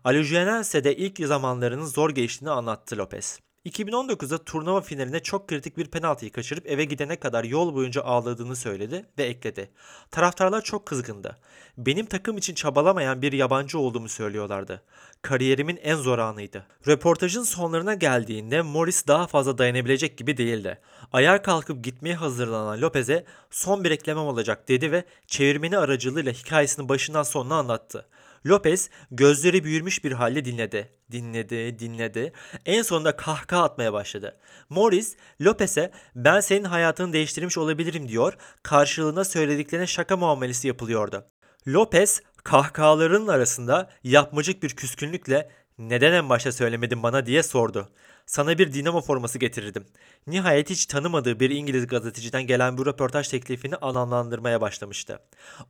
Alujenense 0.05 0.85
de 0.85 0.97
ilk 0.97 1.27
zamanlarının 1.27 1.87
zor 1.87 2.11
geçtiğini 2.11 2.51
anlattı 2.51 2.97
Lopez. 2.99 3.41
2019'da 3.69 4.45
turnuva 4.45 4.81
finalinde 4.81 5.23
çok 5.23 5.49
kritik 5.49 5.77
bir 5.77 5.87
penaltıyı 5.87 6.33
kaçırıp 6.33 6.67
eve 6.67 6.85
gidene 6.85 7.17
kadar 7.17 7.45
yol 7.45 7.75
boyunca 7.75 8.03
ağladığını 8.03 8.57
söyledi 8.57 9.07
ve 9.19 9.25
ekledi. 9.25 9.71
Taraftarlar 10.11 10.63
çok 10.63 10.87
kızgındı. 10.87 11.37
Benim 11.79 12.07
takım 12.07 12.39
için 12.39 12.55
çabalamayan 12.55 13.23
bir 13.23 13.33
yabancı 13.33 13.79
olduğumu 13.79 14.09
söylüyorlardı. 14.09 14.83
Kariyerimin 15.23 15.77
en 15.83 15.97
zor 15.97 16.19
anıydı. 16.19 16.67
Röportajın 16.87 17.43
sonlarına 17.43 17.95
geldiğinde 17.95 18.63
Morris 18.63 19.07
daha 19.07 19.27
fazla 19.27 19.59
dayanabilecek 19.59 20.19
gibi 20.19 20.37
değildi. 20.37 20.79
Ayağa 21.13 21.43
kalkıp 21.43 21.85
gitmeye 21.85 22.15
hazırlanan 22.15 22.81
Lopez'e 22.81 23.25
son 23.51 23.85
bir 23.85 23.91
eklemem 23.91 24.25
olacak 24.25 24.69
dedi 24.69 24.93
ve 24.93 25.05
çevirmeni 25.27 25.79
aracılığıyla 25.79 26.33
hikayesini 26.33 26.89
başından 26.89 27.23
sonuna 27.23 27.55
anlattı. 27.55 28.07
Lopez 28.47 28.91
gözleri 29.11 29.65
büyürmüş 29.65 30.05
bir 30.05 30.13
halde 30.13 30.45
dinledi. 30.45 30.93
Dinledi, 31.13 31.79
dinledi. 31.79 32.33
En 32.67 32.83
sonunda 32.83 33.17
kahkaha 33.17 33.65
atmaya 33.65 33.93
başladı. 33.93 34.37
Morris, 34.69 35.17
Lopez'e 35.41 35.91
ben 36.15 36.41
senin 36.41 36.65
hayatını 36.65 37.13
değiştirmiş 37.13 37.59
olabilirim 37.59 38.09
diyor. 38.09 38.35
Karşılığında 38.63 39.25
söylediklerine 39.25 39.87
şaka 39.87 40.17
muamelesi 40.17 40.69
yapılıyordu. 40.69 41.25
Lopez 41.69 42.23
kahkahaların 42.45 43.27
arasında 43.27 43.91
yapmacık 44.05 44.63
bir 44.63 44.71
küskünlükle 44.71 45.51
neden 45.79 46.13
en 46.13 46.29
başta 46.29 46.53
söylemedin 46.53 47.03
bana 47.03 47.27
diye 47.27 47.43
sordu. 47.43 47.89
Sana 48.29 48.59
bir 48.59 48.73
Dinamo 48.73 49.01
forması 49.01 49.39
getirirdim. 49.39 49.87
Nihayet 50.27 50.71
hiç 50.71 50.87
tanımadığı 50.87 51.41
bir 51.41 51.51
İngiliz 51.51 51.87
gazeteciden 51.87 52.47
gelen 52.47 52.79
bu 52.79 52.87
röportaj 52.87 53.29
teklifini 53.29 53.77
anlamlandırmaya 53.77 54.61
başlamıştı. 54.61 55.19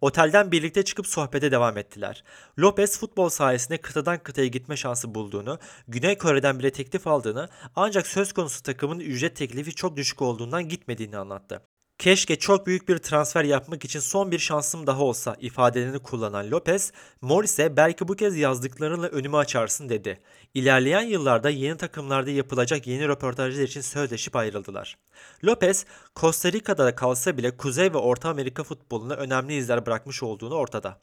Otelden 0.01 0.53
birlikte 0.53 0.85
çıkıp 0.85 1.07
sohbete 1.07 1.51
devam 1.53 1.79
ettiler. 1.79 2.25
Lopez 2.59 2.99
futbol 2.99 3.29
sayesinde 3.29 3.79
kıtadan 3.79 4.23
kıtaya 4.23 4.47
gitme 4.47 4.77
şansı 4.77 5.15
bulduğunu, 5.15 5.59
Güney 5.89 6.19
Kore'den 6.19 6.59
bile 6.59 6.71
teklif 6.71 7.07
aldığını 7.07 7.49
ancak 7.77 8.07
söz 8.07 8.33
konusu 8.33 8.63
takımın 8.63 9.01
ücret 9.01 9.37
teklifi 9.37 9.75
çok 9.75 9.97
düşük 9.97 10.23
olduğundan 10.23 10.69
gitmediğini 10.69 11.17
anlattı. 11.17 11.63
Keşke 11.99 12.39
çok 12.39 12.67
büyük 12.67 12.89
bir 12.89 12.99
transfer 12.99 13.45
yapmak 13.45 13.85
için 13.85 14.01
son 14.01 14.31
bir 14.31 14.39
şansım 14.39 14.87
daha 14.87 15.03
olsa 15.03 15.37
ifadelerini 15.41 15.99
kullanan 15.99 16.51
Lopez, 16.51 16.93
Morris'e 17.21 17.77
belki 17.77 18.09
bu 18.09 18.17
kez 18.17 18.37
yazdıklarınla 18.37 19.07
önümü 19.07 19.37
açarsın 19.37 19.89
dedi. 19.89 20.21
İlerleyen 20.55 21.03
yıllarda 21.03 21.51
yeni 21.51 21.77
takımlarda 21.77 22.31
yapılacak 22.31 22.87
yeni 22.87 23.09
röportajlar 23.09 23.63
için 23.63 23.81
sözleşip 23.81 24.37
ayrıldılar. 24.37 24.99
Lopez, 25.45 25.87
Costa 26.17 26.53
Rica'da 26.53 26.95
kalsa 26.95 27.37
bile 27.37 27.57
Kuzey 27.57 27.93
ve 27.93 27.99
Orta 27.99 28.29
Amerika 28.29 28.65
futboluna 28.65 29.15
önemli 29.15 29.55
izler 29.55 29.87
bırakmış 29.87 30.23
olduğunu 30.23 30.55
ortada. 30.55 31.01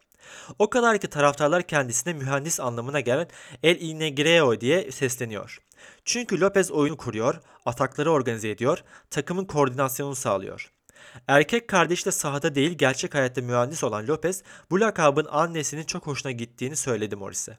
O 0.60 0.70
kadar 0.70 0.98
ki 0.98 1.08
taraftarlar 1.08 1.64
kendisine 1.64 2.14
mühendis 2.14 2.60
anlamına 2.60 3.00
gelen 3.00 3.28
El 3.64 3.82
Inegreo 3.82 4.62
diye 4.62 4.92
sesleniyor. 4.92 5.60
Çünkü 6.06 6.42
Lopez 6.42 6.72
oyunu 6.72 6.98
kuruyor, 6.98 7.36
atakları 7.66 8.12
organize 8.12 8.50
ediyor, 8.50 8.84
takımın 9.10 9.46
koordinasyonunu 9.46 10.16
sağlıyor. 10.16 10.75
Erkek 11.28 11.68
kardeşle 11.68 12.12
sahada 12.12 12.56
değil 12.56 12.72
gerçek 12.72 13.16
hayatta 13.16 13.42
mühendis 13.42 13.84
olan 13.84 14.08
Lopez 14.08 14.44
bu 14.72 14.80
lakabın 14.80 15.28
annesinin 15.32 15.84
çok 15.84 16.08
hoşuna 16.08 16.32
gittiğini 16.32 16.76
söyledi 16.76 17.16
Morris'e. 17.16 17.58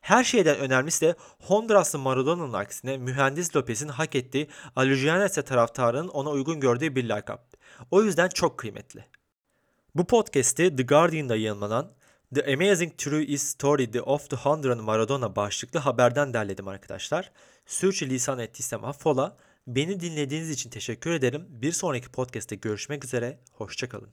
Her 0.00 0.24
şeyden 0.24 0.58
önemlisi 0.58 1.00
de 1.00 1.14
Honduraslı 1.40 1.98
Maradona'nın 1.98 2.52
aksine 2.52 2.96
mühendis 2.98 3.56
Lopez'in 3.56 3.88
hak 3.88 4.14
ettiği 4.14 4.48
Alujianese 4.76 5.42
taraftarının 5.42 6.08
ona 6.08 6.30
uygun 6.30 6.60
gördüğü 6.60 6.96
bir 6.96 7.08
lakap. 7.08 7.52
O 7.90 8.02
yüzden 8.02 8.28
çok 8.28 8.58
kıymetli. 8.58 9.04
Bu 9.94 10.06
podcast'i 10.06 10.76
The 10.76 10.82
Guardian'da 10.82 11.36
yayınlanan 11.36 11.92
The 12.34 12.54
Amazing 12.54 12.98
True 12.98 13.24
Is 13.24 13.42
Story 13.42 14.00
of 14.00 14.30
the 14.30 14.36
Honduran 14.36 14.78
Maradona 14.78 15.36
başlıklı 15.36 15.80
haberden 15.80 16.34
derledim 16.34 16.68
arkadaşlar. 16.68 17.32
Sürçülisan 17.66 18.38
ettiysem 18.38 18.84
affola. 18.84 19.36
Beni 19.66 20.00
dinlediğiniz 20.00 20.50
için 20.50 20.70
teşekkür 20.70 21.10
ederim. 21.10 21.46
Bir 21.48 21.72
sonraki 21.72 22.08
podcast'te 22.08 22.56
görüşmek 22.56 23.04
üzere. 23.04 23.38
Hoşçakalın. 23.52 24.10